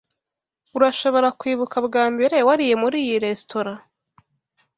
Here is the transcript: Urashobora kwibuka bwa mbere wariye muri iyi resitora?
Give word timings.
Urashobora 0.77 1.27
kwibuka 1.39 1.77
bwa 1.87 2.03
mbere 2.13 2.37
wariye 2.47 2.75
muri 2.83 2.97
iyi 3.05 3.17
resitora? 3.25 3.73